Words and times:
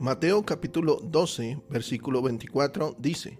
Mateo 0.00 0.46
capítulo 0.46 0.98
12, 1.04 1.60
versículo 1.68 2.22
24 2.22 2.96
dice, 2.98 3.38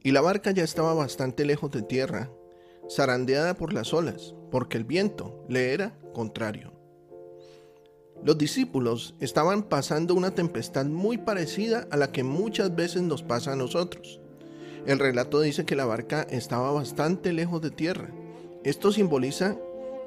Y 0.00 0.12
la 0.12 0.20
barca 0.20 0.52
ya 0.52 0.62
estaba 0.62 0.94
bastante 0.94 1.44
lejos 1.44 1.72
de 1.72 1.82
tierra, 1.82 2.30
zarandeada 2.88 3.54
por 3.54 3.72
las 3.72 3.92
olas, 3.92 4.36
porque 4.52 4.76
el 4.76 4.84
viento 4.84 5.44
le 5.48 5.72
era 5.72 5.98
contrario. 6.14 6.72
Los 8.22 8.38
discípulos 8.38 9.16
estaban 9.18 9.64
pasando 9.64 10.14
una 10.14 10.30
tempestad 10.32 10.86
muy 10.86 11.18
parecida 11.18 11.88
a 11.90 11.96
la 11.96 12.12
que 12.12 12.22
muchas 12.22 12.76
veces 12.76 13.02
nos 13.02 13.24
pasa 13.24 13.54
a 13.54 13.56
nosotros. 13.56 14.20
El 14.86 15.00
relato 15.00 15.40
dice 15.40 15.64
que 15.64 15.74
la 15.74 15.86
barca 15.86 16.22
estaba 16.30 16.70
bastante 16.70 17.32
lejos 17.32 17.60
de 17.60 17.72
tierra. 17.72 18.10
Esto 18.62 18.92
simboliza 18.92 19.56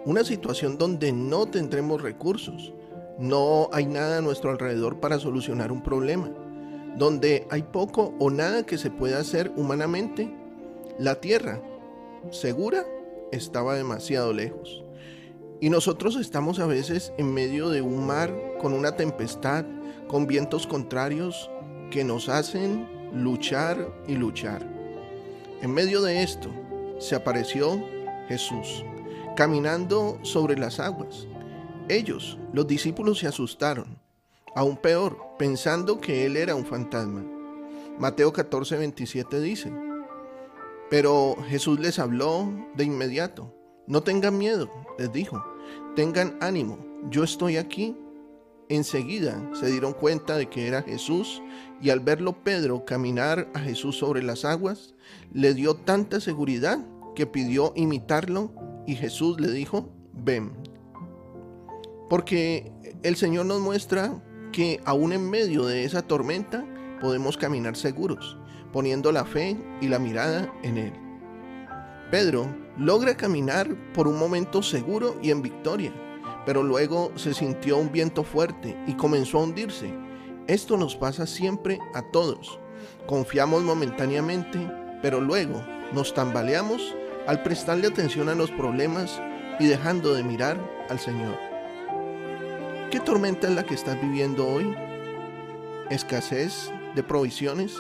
una 0.05 0.23
situación 0.23 0.77
donde 0.77 1.11
no 1.11 1.45
tendremos 1.47 2.02
recursos, 2.02 2.72
no 3.17 3.69
hay 3.71 3.85
nada 3.85 4.17
a 4.17 4.21
nuestro 4.21 4.52
alrededor 4.52 4.99
para 4.99 5.19
solucionar 5.19 5.71
un 5.71 5.81
problema. 5.81 6.30
Donde 6.97 7.45
hay 7.49 7.63
poco 7.63 8.13
o 8.19 8.30
nada 8.30 8.66
que 8.66 8.77
se 8.77 8.89
pueda 8.89 9.19
hacer 9.19 9.52
humanamente, 9.55 10.33
la 10.97 11.16
tierra 11.16 11.61
segura 12.31 12.86
estaba 13.31 13.75
demasiado 13.75 14.33
lejos. 14.33 14.83
Y 15.59 15.69
nosotros 15.69 16.16
estamos 16.17 16.59
a 16.59 16.66
veces 16.66 17.13
en 17.17 17.33
medio 17.33 17.69
de 17.69 17.81
un 17.81 18.05
mar 18.05 18.33
con 18.59 18.73
una 18.73 18.95
tempestad, 18.95 19.66
con 20.08 20.27
vientos 20.27 20.67
contrarios 20.67 21.49
que 21.91 22.03
nos 22.03 22.30
hacen 22.30 22.88
luchar 23.13 23.93
y 24.08 24.16
luchar. 24.16 24.67
En 25.61 25.73
medio 25.73 26.02
de 26.02 26.23
esto 26.23 26.49
se 26.99 27.16
apareció 27.16 27.81
Jesús, 28.27 28.83
caminando 29.36 30.19
sobre 30.21 30.58
las 30.58 30.80
aguas. 30.80 31.27
Ellos, 31.88 32.38
los 32.52 32.66
discípulos, 32.66 33.19
se 33.19 33.28
asustaron, 33.28 34.00
aún 34.55 34.78
peor, 34.78 35.17
pensando 35.38 36.02
que 36.02 36.25
él 36.25 36.36
era 36.36 36.55
un 36.55 36.66
fantasma. 36.66 37.23
Mateo 38.00 38.33
14, 38.33 38.77
27 38.77 39.39
dice, 39.39 39.72
pero 40.89 41.36
Jesús 41.47 41.80
les 41.80 42.00
habló 42.00 42.52
de 42.75 42.86
inmediato. 42.86 43.53
No 43.88 44.02
tengan 44.02 44.38
miedo, 44.38 44.69
les 44.97 45.11
dijo, 45.11 45.44
tengan 45.95 46.38
ánimo, 46.42 46.77
yo 47.09 47.23
estoy 47.23 47.58
aquí. 47.58 47.95
Enseguida 48.67 49.39
se 49.53 49.70
dieron 49.70 49.94
cuenta 49.94 50.38
de 50.38 50.49
que 50.49 50.67
era 50.67 50.81
Jesús 50.81 51.44
y 51.81 51.92
al 51.92 51.99
verlo 51.99 52.44
Pedro 52.44 52.83
caminar 52.83 53.47
a 53.53 53.59
Jesús 53.59 53.97
sobre 53.97 54.23
las 54.23 54.44
aguas, 54.44 54.95
le 55.31 55.53
dio 55.53 55.75
tanta 55.75 56.20
seguridad 56.20 56.83
que 57.14 57.27
pidió 57.27 57.73
imitarlo 57.75 58.52
y 58.88 58.95
Jesús 58.95 59.39
le 59.39 59.52
dijo, 59.52 59.89
ven. 60.14 60.64
Porque 62.09 62.72
el 63.03 63.16
Señor 63.16 63.45
nos 63.45 63.61
muestra 63.61 64.22
que 64.52 64.80
aún 64.86 65.14
en 65.14 65.30
medio 65.30 65.66
de 65.66 65.83
esa 65.83 66.02
tormenta 66.02 66.66
podemos 67.02 67.38
caminar 67.38 67.76
seguros, 67.76 68.38
poniendo 68.71 69.11
la 69.11 69.26
fe 69.26 69.58
y 69.82 69.88
la 69.88 69.99
mirada 69.99 70.54
en 70.64 70.77
Él. 70.77 70.93
Pedro 72.11 72.48
logra 72.77 73.17
caminar 73.17 73.67
por 73.93 74.08
un 74.08 74.17
momento 74.20 74.61
seguro 74.61 75.17
y 75.21 75.32
en 75.32 75.42
victoria, 75.42 75.92
pero 76.45 76.61
luego 76.61 77.11
se 77.16 77.33
sintió 77.33 77.77
un 77.77 77.92
viento 77.92 78.23
fuerte 78.23 78.77
y 78.87 78.93
comenzó 78.93 79.39
a 79.39 79.43
hundirse. 79.43 79.93
Esto 80.48 80.77
nos 80.77 80.95
pasa 80.95 81.26
siempre 81.26 81.80
a 81.93 82.04
todos. 82.11 82.60
Confiamos 83.08 83.64
momentáneamente, 83.64 84.60
pero 85.02 85.20
luego 85.20 85.64
nos 85.93 86.14
tambaleamos 86.14 86.95
al 87.27 87.42
prestarle 87.42 87.87
atención 87.87 88.30
a 88.30 88.36
los 88.36 88.52
problemas 88.52 89.20
y 89.60 89.66
dejando 89.66 90.14
de 90.14 90.23
mirar 90.23 90.60
al 90.89 90.99
Señor. 90.99 91.55
¿Qué 92.92 93.00
tormenta 93.00 93.48
es 93.48 93.56
la 93.56 93.66
que 93.66 93.73
estás 93.73 94.00
viviendo 94.00 94.48
hoy? 94.48 94.73
¿Escasez 95.90 96.72
de 96.96 97.02
provisiones? 97.02 97.76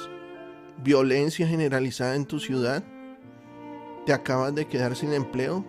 ¿Violencia 0.83 1.47
generalizada 1.47 2.15
en 2.15 2.25
tu 2.25 2.39
ciudad? 2.39 2.83
¿Te 4.05 4.13
acabas 4.13 4.55
de 4.55 4.67
quedar 4.67 4.95
sin 4.95 5.13
empleo? 5.13 5.63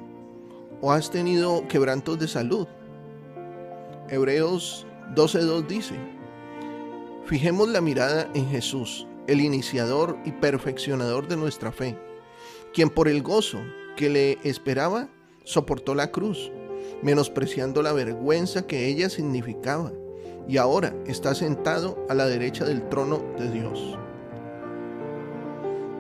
¿O 0.81 0.91
has 0.91 1.11
tenido 1.11 1.69
quebrantos 1.69 2.19
de 2.19 2.29
salud? 2.29 2.67
Hebreos 4.09 4.87
12.2 5.15 5.67
dice, 5.67 5.95
Fijemos 7.27 7.69
la 7.69 7.83
mirada 7.83 8.31
en 8.35 8.49
Jesús, 8.49 9.07
el 9.27 9.41
iniciador 9.41 10.17
y 10.25 10.33
perfeccionador 10.33 11.29
de 11.29 11.37
nuestra 11.37 11.73
fe, 11.73 11.97
quien 12.73 12.89
por 12.89 13.07
el 13.07 13.23
gozo 13.23 13.61
que 13.97 14.09
le 14.09 14.39
esperaba 14.45 15.09
soportó 15.45 15.95
la 15.95 16.11
cruz 16.11 16.51
menospreciando 17.03 17.83
la 17.83 17.93
vergüenza 17.93 18.67
que 18.67 18.87
ella 18.87 19.09
significaba, 19.09 19.93
y 20.49 20.59
ahora 20.59 20.95
está 21.07 21.34
sentado 21.34 22.05
a 22.09 22.15
la 22.15 22.27
derecha 22.27 22.65
del 22.65 22.89
trono 22.89 23.23
de 23.39 23.51
Dios. 23.51 23.99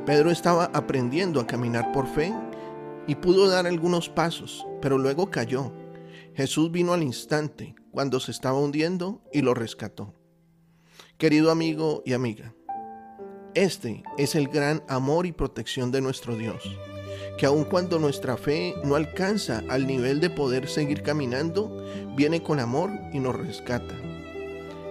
Pedro 0.04 0.30
estaba 0.30 0.66
aprendiendo 0.66 1.40
a 1.40 1.46
caminar 1.46 1.90
por 1.92 2.06
fe 2.06 2.32
y 3.08 3.16
pudo 3.16 3.48
dar 3.48 3.66
algunos 3.66 4.08
pasos, 4.08 4.66
pero 4.80 4.98
luego 4.98 5.30
cayó. 5.30 5.72
Jesús 6.34 6.70
vino 6.70 6.92
al 6.92 7.02
instante 7.02 7.74
cuando 7.90 8.20
se 8.20 8.30
estaba 8.30 8.58
hundiendo 8.58 9.20
y 9.32 9.42
lo 9.42 9.54
rescató. 9.54 10.14
Querido 11.18 11.50
amigo 11.50 12.02
y 12.04 12.12
amiga, 12.12 12.54
este 13.54 14.04
es 14.18 14.34
el 14.34 14.48
gran 14.48 14.84
amor 14.86 15.26
y 15.26 15.32
protección 15.32 15.90
de 15.90 16.02
nuestro 16.02 16.36
Dios 16.36 16.62
que 17.36 17.46
aun 17.46 17.64
cuando 17.64 17.98
nuestra 17.98 18.36
fe 18.36 18.74
no 18.82 18.94
alcanza 18.94 19.62
al 19.68 19.86
nivel 19.86 20.20
de 20.20 20.30
poder 20.30 20.68
seguir 20.68 21.02
caminando, 21.02 21.84
viene 22.16 22.42
con 22.42 22.60
amor 22.60 22.90
y 23.12 23.20
nos 23.20 23.36
rescata. 23.36 23.94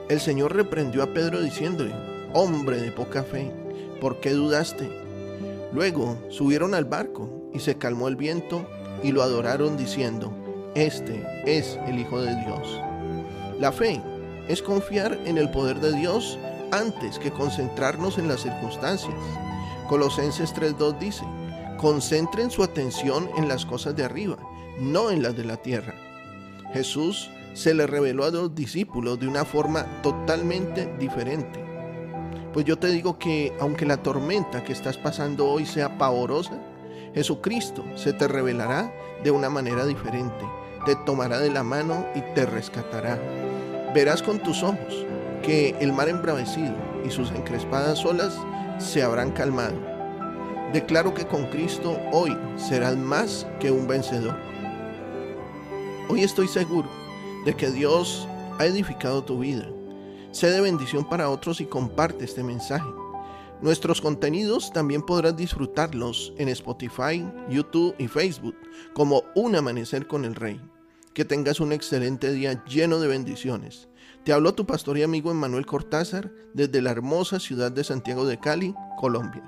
El 0.09 0.19
Señor 0.19 0.55
reprendió 0.55 1.01
a 1.01 1.13
Pedro 1.13 1.41
diciéndole, 1.41 1.93
hombre 2.33 2.79
de 2.79 2.91
poca 2.91 3.23
fe, 3.23 3.51
¿por 3.99 4.19
qué 4.19 4.31
dudaste? 4.31 4.89
Luego 5.73 6.17
subieron 6.29 6.75
al 6.75 6.85
barco 6.85 7.49
y 7.53 7.59
se 7.59 7.77
calmó 7.77 8.07
el 8.07 8.15
viento 8.15 8.67
y 9.01 9.11
lo 9.11 9.23
adoraron 9.23 9.77
diciendo, 9.77 10.31
este 10.75 11.25
es 11.45 11.79
el 11.87 11.99
Hijo 11.99 12.21
de 12.21 12.35
Dios. 12.43 12.79
La 13.59 13.71
fe 13.71 14.01
es 14.47 14.61
confiar 14.61 15.17
en 15.25 15.37
el 15.37 15.49
poder 15.49 15.79
de 15.79 15.93
Dios 15.93 16.37
antes 16.71 17.17
que 17.17 17.31
concentrarnos 17.31 18.17
en 18.17 18.27
las 18.27 18.41
circunstancias. 18.41 19.15
Colosenses 19.87 20.53
3.2 20.53 20.99
dice, 20.99 21.23
Concentren 21.77 22.49
su 22.51 22.63
atención 22.63 23.29
en 23.37 23.49
las 23.49 23.65
cosas 23.65 23.95
de 23.95 24.05
arriba, 24.05 24.37
no 24.79 25.11
en 25.11 25.21
las 25.21 25.35
de 25.35 25.43
la 25.43 25.57
tierra. 25.57 25.93
Jesús 26.73 27.29
se 27.53 27.73
le 27.73 27.85
reveló 27.85 28.23
a 28.23 28.31
los 28.31 28.55
discípulos 28.55 29.19
de 29.19 29.27
una 29.27 29.43
forma 29.43 29.85
totalmente 30.01 30.93
diferente. 30.97 31.63
Pues 32.53 32.65
yo 32.65 32.77
te 32.77 32.87
digo 32.87 33.19
que 33.19 33.53
aunque 33.59 33.85
la 33.85 33.97
tormenta 33.97 34.63
que 34.63 34.71
estás 34.71 34.97
pasando 34.97 35.47
hoy 35.47 35.65
sea 35.65 35.97
pavorosa, 35.97 36.57
Jesucristo 37.13 37.83
se 37.95 38.13
te 38.13 38.27
revelará 38.27 38.93
de 39.23 39.31
una 39.31 39.49
manera 39.49 39.85
diferente, 39.85 40.45
te 40.85 40.95
tomará 41.05 41.39
de 41.39 41.51
la 41.51 41.63
mano 41.63 42.05
y 42.15 42.21
te 42.33 42.45
rescatará. 42.45 43.19
Verás 43.93 44.23
con 44.23 44.39
tus 44.39 44.63
ojos 44.63 45.05
que 45.43 45.75
el 45.81 45.91
mar 45.91 46.07
embravecido 46.07 46.75
y 47.05 47.11
sus 47.11 47.31
encrespadas 47.31 48.05
olas 48.05 48.37
se 48.79 49.03
habrán 49.03 49.31
calmado 49.31 49.94
Declaro 50.75 51.13
que 51.13 51.25
con 51.25 51.45
Cristo 51.45 51.97
hoy 52.11 52.37
serás 52.57 52.97
más 52.97 53.47
que 53.61 53.71
un 53.71 53.87
vencedor. 53.87 54.35
Hoy 56.09 56.19
estoy 56.19 56.49
seguro 56.49 56.89
de 57.45 57.55
que 57.55 57.71
Dios 57.71 58.27
ha 58.59 58.65
edificado 58.65 59.23
tu 59.23 59.39
vida. 59.39 59.69
Sé 60.31 60.51
de 60.51 60.59
bendición 60.59 61.07
para 61.07 61.29
otros 61.29 61.61
y 61.61 61.65
comparte 61.65 62.25
este 62.25 62.43
mensaje. 62.43 62.89
Nuestros 63.61 64.01
contenidos 64.01 64.73
también 64.73 65.01
podrás 65.01 65.37
disfrutarlos 65.37 66.33
en 66.37 66.49
Spotify, 66.49 67.25
YouTube 67.49 67.95
y 67.97 68.09
Facebook 68.09 68.57
como 68.93 69.23
Un 69.33 69.55
Amanecer 69.55 70.07
con 70.07 70.25
el 70.25 70.35
Rey. 70.35 70.59
Que 71.13 71.23
tengas 71.23 71.61
un 71.61 71.71
excelente 71.71 72.33
día 72.33 72.65
lleno 72.65 72.99
de 72.99 73.07
bendiciones. 73.07 73.87
Te 74.25 74.33
habló 74.33 74.53
tu 74.53 74.65
pastor 74.65 74.97
y 74.97 75.03
amigo 75.03 75.31
Emmanuel 75.31 75.65
Cortázar 75.65 76.33
desde 76.53 76.81
la 76.81 76.91
hermosa 76.91 77.39
ciudad 77.39 77.71
de 77.71 77.85
Santiago 77.85 78.25
de 78.25 78.41
Cali, 78.41 78.75
Colombia. 78.97 79.43